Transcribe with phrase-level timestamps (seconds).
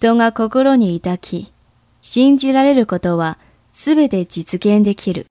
[0.00, 1.52] 人が心に抱き、
[2.02, 3.36] 信じられることは
[3.72, 5.26] すべて実現できる。